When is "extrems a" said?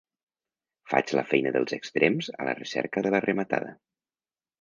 1.77-2.47